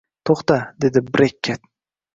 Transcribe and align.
To`xta, 0.29 0.57
dedi 0.87 1.05
Brekket 1.13 1.71